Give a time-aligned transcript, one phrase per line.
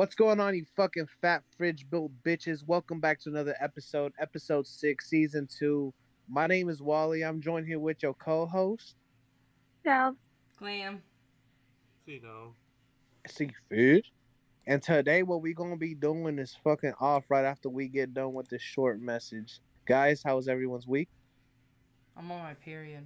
[0.00, 2.66] What's going on, you fucking fat fridge built bitches?
[2.66, 5.92] Welcome back to another episode, episode six, season two.
[6.26, 7.22] My name is Wally.
[7.22, 8.96] I'm joined here with your co-host,
[9.84, 10.12] Yeah.
[10.56, 11.02] Glam.
[12.06, 12.54] See you know,
[13.28, 14.06] Seafood.
[14.66, 18.32] And today, what we're gonna be doing is fucking off right after we get done
[18.32, 19.60] with this short message.
[19.84, 21.10] Guys, how was everyone's week?
[22.16, 23.04] I'm on my period.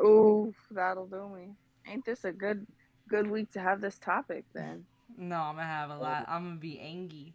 [0.00, 1.56] Ooh, that'll do me.
[1.88, 2.68] Ain't this a good
[3.08, 4.86] good week to have this topic then?
[5.16, 6.24] No, I'm gonna have a lot.
[6.28, 7.34] I'm gonna be angry.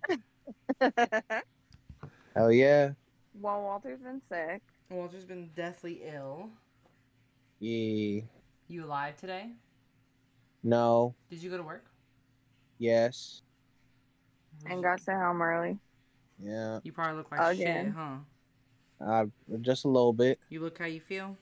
[2.35, 2.91] Hell yeah,
[3.33, 4.61] While Walter's been sick.
[4.89, 6.49] Walter's been deathly ill.
[7.59, 8.21] yeah,
[8.67, 9.51] You alive today?
[10.63, 11.85] no, Did you go to work?
[12.79, 13.41] yes,
[14.65, 15.77] and got sent home early.
[16.41, 17.85] yeah, You probably look like Again.
[17.87, 18.17] shit, huh?
[19.05, 19.25] uh,
[19.61, 20.39] just a little bit.
[20.49, 21.37] You look how you feel.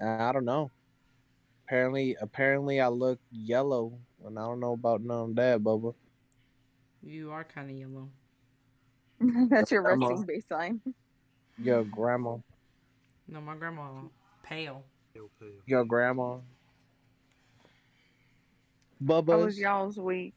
[0.00, 0.70] I don't know.
[1.66, 5.94] Apparently, apparently, I look yellow, and I don't know about none of that, Bubba.
[7.02, 8.08] You are kind of yellow.
[9.50, 10.08] That's your Grandma.
[10.08, 10.80] resting baseline.
[11.60, 12.36] Your grandma,
[13.26, 13.88] No, my grandma
[14.44, 14.84] pale.
[15.12, 15.48] pale, pale.
[15.66, 16.38] your grandma.
[19.02, 19.30] Bubba's.
[19.30, 20.34] How was y'all's week?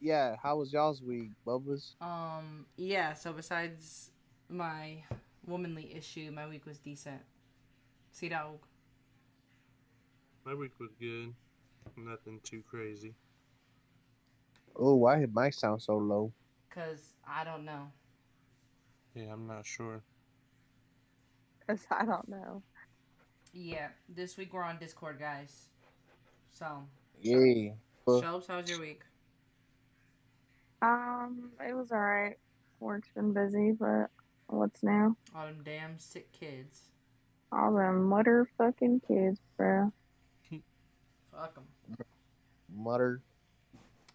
[0.00, 1.96] Yeah, how was y'all's week, Bubba's?
[2.00, 3.14] Um, yeah.
[3.14, 4.10] So besides
[4.48, 5.02] my
[5.46, 7.20] womanly issue, my week was decent.
[8.12, 8.58] Sea Dog.
[10.44, 11.34] My week was good.
[11.96, 13.14] Nothing too crazy.
[14.76, 16.32] Oh, why did my sound so low?
[16.70, 17.92] Cause I don't know.
[19.14, 20.02] Yeah, I'm not sure.
[21.66, 22.62] Cause I don't know.
[23.52, 25.68] Yeah, this week we're on Discord, guys.
[26.50, 26.82] So,
[27.20, 27.74] Yeah.
[28.06, 29.02] Well- Chelbs, how was your week?
[30.82, 32.36] Um, it was alright.
[32.80, 34.10] Work's been busy, but
[34.48, 35.16] what's new?
[35.34, 36.90] All them damn sick kids.
[37.52, 39.92] All them motherfucking kids, bro.
[41.30, 41.64] Fuck them.
[42.84, 43.22] Mutter.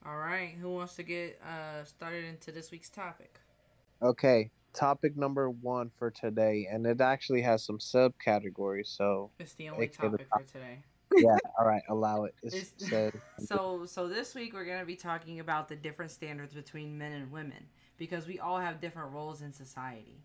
[0.06, 3.40] All right, who wants to get uh started into this week's topic?
[4.02, 8.88] Okay, topic number one for today, and it actually has some subcategories.
[8.88, 10.84] So It's the only the topic for today.
[11.18, 12.36] yeah, all right, allow it.
[12.78, 13.14] Said.
[13.46, 17.32] So, so this week we're gonna be talking about the different standards between men and
[17.32, 20.20] women because we all have different roles in society.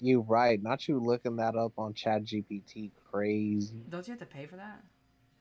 [0.00, 0.62] You right?
[0.62, 2.90] Not you looking that up on Chat GPT.
[3.10, 3.80] Crazy.
[3.88, 4.82] Don't you have to pay for that?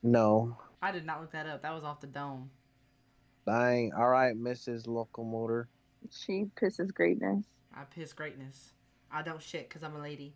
[0.03, 0.57] No.
[0.81, 1.61] I did not look that up.
[1.61, 2.51] That was off the dome.
[3.45, 3.93] Dang.
[3.93, 4.87] All right, Mrs.
[4.87, 5.69] Locomotor.
[6.11, 7.45] She pisses greatness.
[7.75, 8.73] I piss greatness.
[9.11, 10.33] I don't shit because I'm a lady.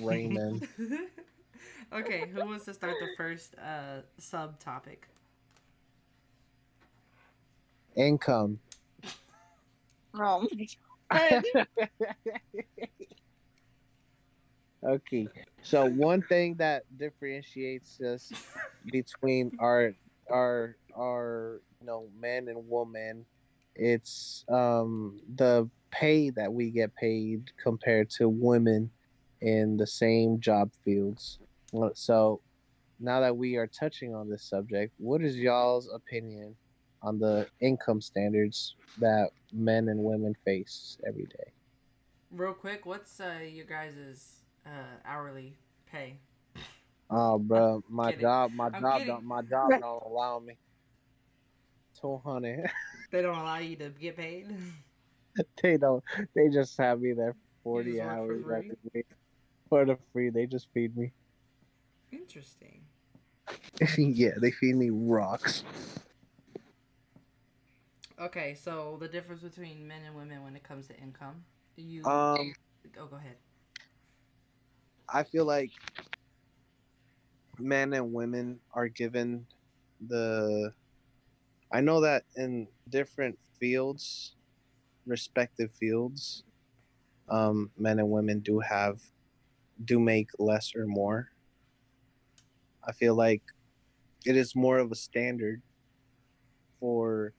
[0.00, 0.68] Raymond.
[1.92, 4.98] okay, who wants to start the first uh subtopic?
[7.94, 8.58] Income.
[10.14, 10.66] oh my
[14.84, 15.28] okay.
[15.62, 18.32] So one thing that differentiates us
[18.90, 19.94] between our
[20.30, 23.24] our our you know men and women,
[23.74, 28.90] it's um the pay that we get paid compared to women
[29.40, 31.38] in the same job fields.
[31.94, 32.40] So
[33.00, 36.56] now that we are touching on this subject, what is y'all's opinion
[37.02, 41.52] on the income standards that men and women face every day?
[42.30, 45.56] Real quick, what's uh your guys' uh hourly
[45.90, 46.18] pay?
[47.10, 48.20] Oh, bro, my kidding.
[48.22, 49.06] job, my I'm job, kidding.
[49.14, 50.58] don't, my job don't allow me.
[52.00, 52.70] Two hundred.
[53.12, 54.52] They don't allow you to get paid.
[55.62, 56.02] they don't.
[56.34, 58.44] They just have me there You forty just work for hours
[58.92, 59.06] week
[59.68, 60.30] for the free.
[60.30, 61.12] They just feed me.
[62.10, 62.82] Interesting.
[63.96, 65.62] yeah, they feed me rocks.
[68.20, 71.44] Okay, so the difference between men and women when it comes to income.
[71.76, 72.54] Do you Um,
[72.98, 73.36] oh go ahead.
[75.08, 75.70] I feel like
[77.58, 79.46] men and women are given
[80.06, 80.72] the.
[81.72, 84.34] I know that in different fields,
[85.06, 86.44] respective fields,
[87.28, 89.00] um, men and women do have,
[89.84, 91.28] do make less or more.
[92.84, 93.42] I feel like
[94.24, 95.62] it is more of a standard
[96.78, 97.32] for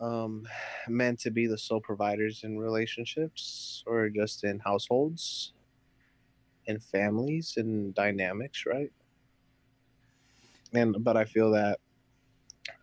[0.00, 0.46] um,
[0.86, 5.53] men to be the sole providers in relationships or just in households
[6.66, 8.90] and families and dynamics, right?
[10.72, 11.78] And but I feel that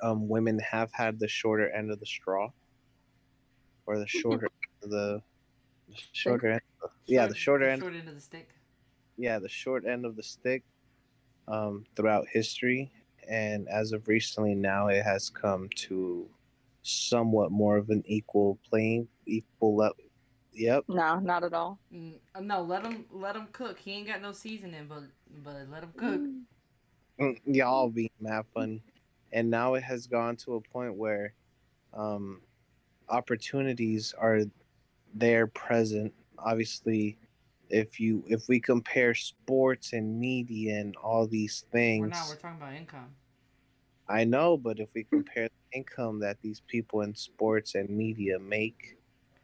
[0.01, 2.49] um, women have had the shorter end of the straw,
[3.85, 4.47] or the shorter
[4.81, 5.21] the, the
[6.11, 6.61] shorter end.
[7.05, 7.81] yeah, the shorter end.
[7.81, 8.49] Short end of the stick.
[9.17, 10.63] Yeah, the short end of the stick
[11.47, 12.91] um, throughout history,
[13.29, 16.29] and as of recently, now it has come to
[16.83, 19.95] somewhat more of an equal playing, equal level.
[20.53, 20.85] Yep.
[20.89, 21.79] No, not at all.
[21.93, 23.79] Mm, no, let him let him cook.
[23.79, 25.03] He ain't got no seasoning, but
[25.43, 26.21] but let him cook.
[27.19, 28.83] Mm, y'all be mad funny,
[29.31, 31.33] and now it has gone to a point where
[31.93, 32.41] um,
[33.09, 34.41] opportunities are
[35.13, 36.13] there present.
[36.37, 37.17] Obviously,
[37.69, 42.27] if you if we compare sports and media and all these things, We're not.
[42.29, 43.15] We're talking about income.
[44.09, 48.39] I know, but if we compare the income that these people in sports and media
[48.39, 48.97] make,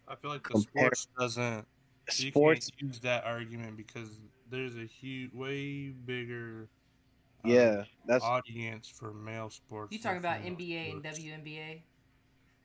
[0.08, 1.66] I feel like the sports doesn't.
[2.18, 4.10] You sports, can't use that argument because
[4.50, 6.70] there's a huge, way bigger.
[7.44, 9.92] um, yeah, that's audience for male sports.
[9.92, 11.20] You than talking about female NBA and sports.
[11.20, 11.82] WNBA?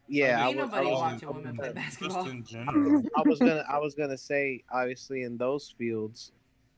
[0.09, 0.45] yeah.
[0.45, 2.29] I Ain't was, nobody was- watching I was women gonna- play Just basketball.
[2.29, 3.03] in general.
[3.17, 6.31] I was gonna I was gonna say obviously in those fields,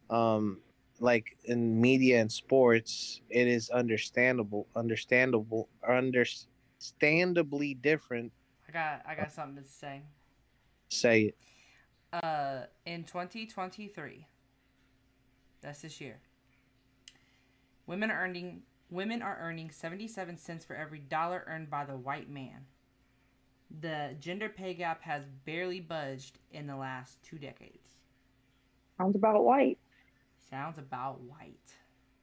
[0.09, 0.61] um,
[1.01, 8.33] like in media and sports, it is understandable, understandable, understandably different.
[8.69, 9.03] I got.
[9.07, 10.03] I got something to say.
[10.95, 11.37] Say it.
[12.13, 14.27] Uh, in 2023,
[15.61, 16.21] that's this year.
[17.87, 22.31] Women are earning women are earning 77 cents for every dollar earned by the white
[22.31, 22.67] man.
[23.81, 27.97] The gender pay gap has barely budged in the last two decades.
[28.97, 29.79] Sounds about white.
[30.49, 31.73] Sounds about white.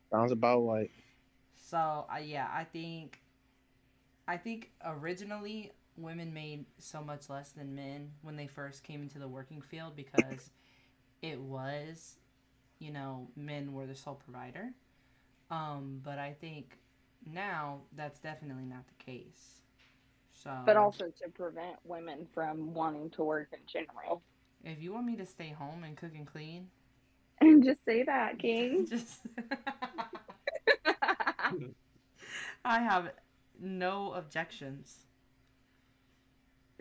[0.09, 0.91] Sounds about white.
[1.55, 3.21] So, uh, yeah, I think
[4.27, 9.19] I think originally women made so much less than men when they first came into
[9.19, 10.51] the working field because
[11.21, 12.17] it was,
[12.79, 14.69] you know, men were the sole provider.
[15.49, 16.77] Um, but I think
[17.25, 19.61] now that's definitely not the case.
[20.33, 24.21] So, But also to prevent women from wanting to work in general.
[24.63, 26.69] if you want me to stay home and cook and clean,
[27.39, 28.85] And just say that, King.
[28.89, 29.21] just
[32.65, 33.11] I have
[33.59, 35.05] no objections.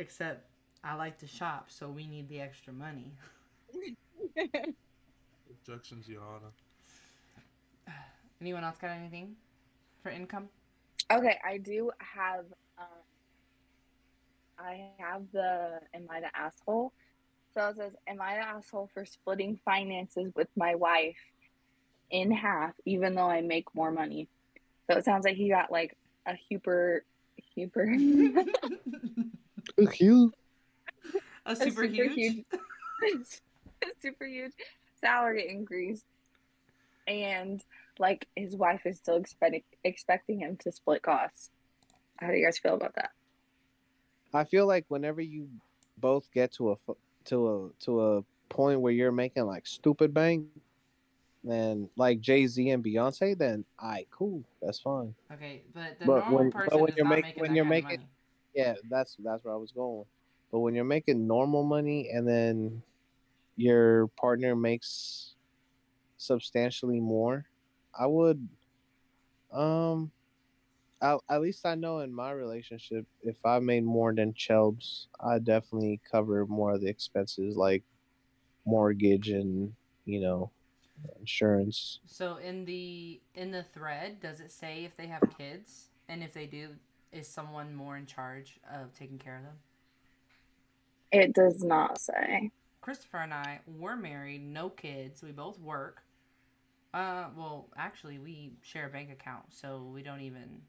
[0.00, 0.47] Except
[0.82, 3.12] I like to shop, so we need the extra money.
[5.50, 6.52] Objections, Your Honor.
[8.41, 9.37] Anyone else got anything
[10.02, 10.49] for income?
[11.12, 12.47] okay, I do have.
[12.79, 12.87] Um,
[14.58, 16.94] I have the "Am I the asshole?"
[17.53, 21.20] So it says, "Am I the asshole for splitting finances with my wife
[22.11, 24.29] in half, even though I make more money?"
[24.91, 25.94] So it sounds like he got like
[26.26, 27.05] a super,
[29.81, 30.35] super, cute.
[31.47, 32.44] A super, huge.
[33.82, 34.53] a super huge
[35.00, 36.05] salary increase,
[37.06, 37.62] and
[37.99, 41.50] like his wife is still expecting expecting him to split costs.
[42.19, 43.11] How do you guys feel about that?
[44.35, 45.49] I feel like whenever you
[45.99, 46.77] both get to a
[47.27, 50.47] to a to a point where you're making like stupid bank,
[51.43, 55.15] then like Jay Z and Beyonce, then I cool, that's fine.
[55.32, 57.50] Okay, but the But normal when- but person when is you're not make- making when
[57.53, 58.09] that you're kind making- money.
[58.55, 60.05] Yeah, that's that's where I was going.
[60.50, 62.82] But when you're making normal money and then
[63.56, 65.35] your partner makes
[66.17, 67.47] substantially more,
[67.99, 68.49] I would
[69.52, 70.11] um
[71.02, 75.38] at, at least I know in my relationship if I made more than Chelbs, I
[75.38, 77.85] definitely cover more of the expenses like
[78.67, 79.73] mortgage and,
[80.05, 80.50] you know,
[81.19, 82.00] insurance.
[82.06, 86.32] So in the in the thread, does it say if they have kids, and if
[86.35, 86.70] they do,
[87.12, 89.56] is someone more in charge of taking care of them?
[91.12, 92.50] It does not say.
[92.81, 95.22] Christopher and I were married, no kids.
[95.22, 96.02] We both work.
[96.94, 100.62] Uh, well, actually, we share a bank account, so we don't even.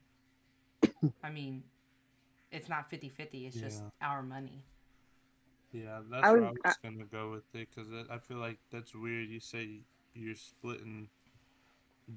[1.24, 1.64] I mean,
[2.52, 4.08] it's not 50 50, it's just Yeah.
[4.08, 4.64] our money.
[5.72, 8.60] Yeah, that's I where would- I was gonna go with it because I feel like
[8.72, 9.30] that's weird.
[9.30, 9.82] You say
[10.14, 11.10] you're splitting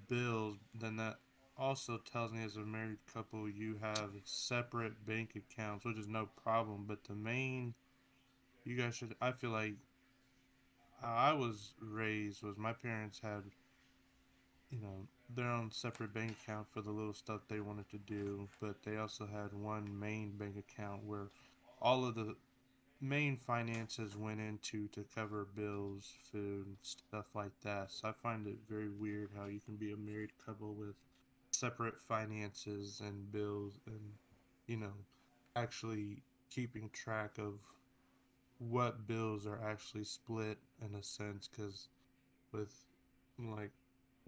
[0.09, 1.21] bills, then that
[1.57, 6.29] also tells me as a married couple you have separate bank accounts, which is no
[6.43, 6.85] problem.
[6.87, 7.75] But the main,
[8.65, 9.15] you guys should.
[9.21, 9.75] I feel like
[11.03, 13.43] I was raised was my parents had,
[14.71, 18.49] you know, their own separate bank account for the little stuff they wanted to do,
[18.61, 21.29] but they also had one main bank account where
[21.81, 22.37] all of the
[23.01, 27.91] main finances went into to cover bills, food, stuff like that.
[27.91, 30.95] So I find it very weird how you can be a married couple with
[31.55, 34.01] separate finances and bills and
[34.67, 34.93] you know
[35.57, 37.55] actually keeping track of
[38.59, 41.89] what bills are actually split in a sense cuz
[42.53, 42.87] with
[43.39, 43.73] like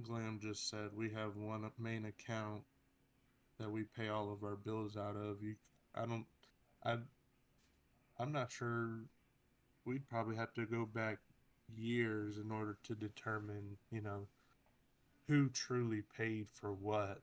[0.02, 2.64] Glam just said we have one main account
[3.58, 5.56] that we pay all of our bills out of you
[5.94, 6.26] I don't
[6.84, 6.98] I
[8.18, 9.00] I'm not sure.
[9.84, 11.18] We'd probably have to go back
[11.74, 14.26] years in order to determine, you know,
[15.28, 17.20] who truly paid for what.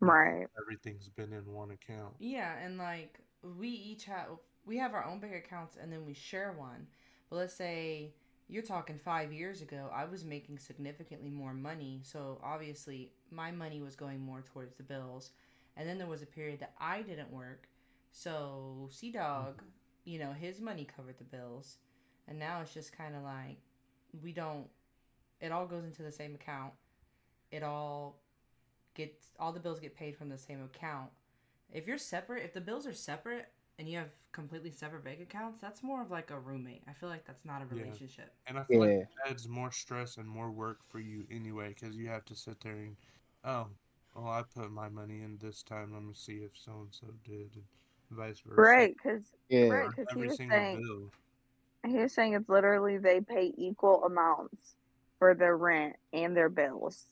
[0.00, 0.46] Right.
[0.60, 2.14] Everything's been in one account.
[2.18, 3.20] Yeah, and like
[3.58, 4.26] we each have
[4.66, 6.86] we have our own bank accounts and then we share one.
[7.30, 8.14] But let's say
[8.48, 12.00] you're talking five years ago, I was making significantly more money.
[12.02, 15.30] So obviously, my money was going more towards the bills.
[15.76, 17.68] And then there was a period that I didn't work.
[18.12, 19.66] So Sea Dog, mm-hmm.
[20.04, 21.78] you know, his money covered the bills.
[22.28, 23.58] And now it's just kind of like
[24.22, 24.66] we don't,
[25.40, 26.72] it all goes into the same account.
[27.54, 28.16] It all
[28.94, 31.10] gets, all the bills get paid from the same account.
[31.72, 33.46] If you're separate, if the bills are separate,
[33.78, 36.82] and you have completely separate bank accounts, that's more of like a roommate.
[36.88, 37.82] I feel like that's not a Yeah.
[37.82, 38.32] relationship.
[38.46, 38.86] And I feel Yeah.
[38.86, 42.36] like it adds more stress and more work for you anyway, because you have to
[42.36, 42.96] sit there and,
[43.44, 43.66] oh,
[44.14, 45.92] well, I put my money in this time.
[45.92, 47.64] Let me see if so and so did, and
[48.10, 48.60] vice versa.
[48.62, 49.68] Right, because Yeah.
[49.70, 51.10] right, On because he every was single saying bill.
[51.92, 54.76] he was saying it's literally they pay equal amounts
[55.18, 57.06] for their rent and their bills.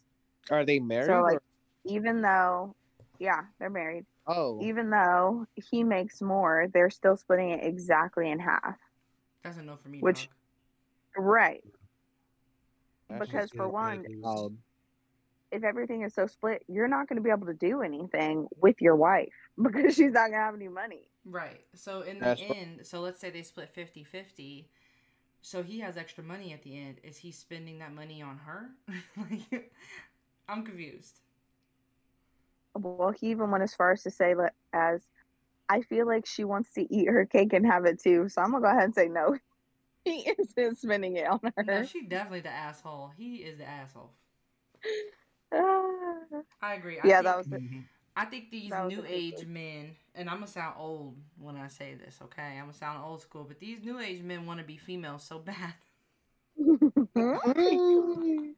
[0.50, 1.06] Are they married?
[1.06, 1.38] So or- like,
[1.84, 2.74] even though,
[3.18, 4.04] yeah, they're married.
[4.26, 8.76] oh, Even though he makes more, they're still splitting it exactly in half.
[9.42, 9.98] That's a no for me.
[10.00, 11.24] Which- dog.
[11.24, 11.62] Right,
[13.10, 14.56] that's because for one, wild.
[15.50, 18.80] if everything is so split, you're not going to be able to do anything with
[18.80, 19.32] your wife
[19.62, 21.10] because she's not going to have any money.
[21.26, 21.60] Right.
[21.74, 24.70] So in the That's fu- end, so let's say they split 50 50.
[25.42, 26.96] So he has extra money at the end.
[27.02, 28.70] Is he spending that money on her?
[29.18, 29.70] like,
[30.52, 31.20] I'm confused.
[32.74, 35.02] Well, he even went as far as to say that as
[35.68, 38.28] I feel like she wants to eat her cake and have it too.
[38.28, 39.38] So I'm gonna go ahead and say no.
[40.04, 41.62] He isn't spending it on her.
[41.62, 41.84] No, her.
[41.84, 43.12] she definitely the asshole.
[43.16, 44.10] He is the asshole.
[45.52, 46.98] I agree.
[46.98, 47.62] I yeah, think, that was it.
[47.62, 47.84] Mhm.
[48.16, 49.52] I think these new age thing.
[49.52, 52.58] men, and I'm gonna sound old when I say this, okay?
[52.58, 55.38] I'm gonna sound old school, but these new age men want to be female so
[55.38, 55.74] bad.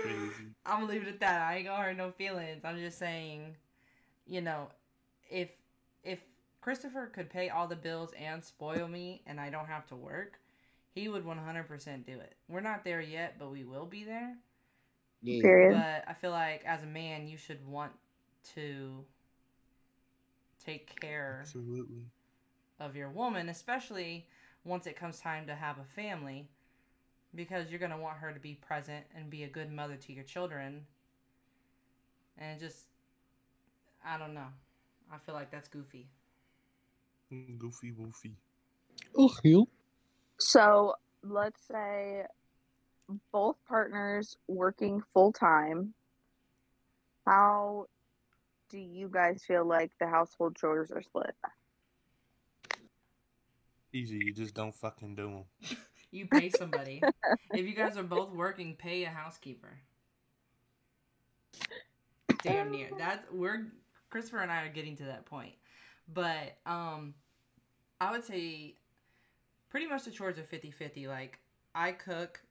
[0.00, 0.54] Crazy.
[0.66, 1.42] I'm gonna leave it at that.
[1.42, 2.64] I ain't gonna hurt no feelings.
[2.64, 3.56] I'm just saying,
[4.26, 4.68] you know,
[5.30, 5.50] if
[6.04, 6.20] if
[6.60, 10.40] Christopher could pay all the bills and spoil me, and I don't have to work,
[10.94, 12.34] he would 100% do it.
[12.48, 14.36] We're not there yet, but we will be there.
[15.22, 15.42] yeah.
[15.42, 15.72] Period.
[15.72, 17.92] But I feel like as a man, you should want
[18.54, 19.04] to
[20.64, 22.04] take care Absolutely.
[22.80, 24.26] of your woman, especially
[24.64, 26.48] once it comes time to have a family,
[27.34, 30.24] because you're gonna want her to be present and be a good mother to your
[30.24, 30.86] children.
[32.38, 32.86] And just,
[34.04, 34.48] I don't know.
[35.12, 36.08] I feel like that's goofy.
[37.30, 38.32] Goofy woofy.
[39.16, 39.68] Oh, you.
[40.38, 42.24] So let's say
[43.30, 45.94] both partners working full time.
[47.26, 47.86] How
[48.70, 51.34] do you guys feel like the household chores are split?
[53.92, 54.16] Easy.
[54.16, 55.76] You just don't fucking do them.
[56.12, 57.02] You pay somebody.
[57.54, 59.78] if you guys are both working, pay a housekeeper.
[62.42, 62.88] Damn near.
[62.98, 63.66] That we're
[64.10, 65.54] Christopher and I are getting to that point.
[66.12, 67.14] But um
[68.00, 68.76] I would say
[69.70, 71.08] pretty much the chores are 50-50.
[71.08, 71.38] Like
[71.74, 72.42] I cook,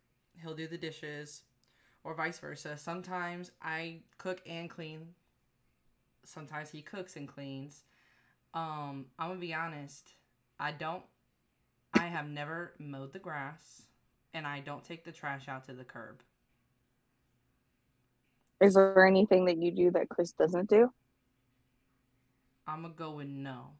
[0.42, 1.44] he'll do the dishes,
[2.04, 2.78] or vice versa.
[2.78, 5.10] Sometimes I cook and clean.
[6.24, 7.84] Sometimes he cooks and cleans.
[8.54, 10.14] Um, I'm gonna be honest.
[10.60, 11.04] I don't
[11.94, 13.84] I have never mowed the grass
[14.34, 16.22] and I don't take the trash out to the curb.
[18.62, 20.92] Is there anything that you do that Chris doesn't do?
[22.68, 23.72] I'm gonna go with no.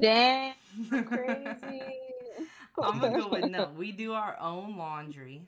[0.00, 0.54] Dang,
[0.90, 1.82] crazy.
[2.80, 3.70] I'm gonna go with no.
[3.76, 5.42] We do our own laundry.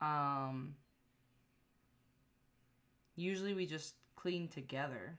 [0.00, 0.74] Um
[3.16, 5.18] usually we just clean together.